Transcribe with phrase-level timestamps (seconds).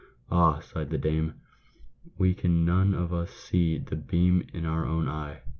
[0.31, 1.35] "Ah!" sighed the dame,"
[2.17, 5.41] we can none of us see the beam in our own eye."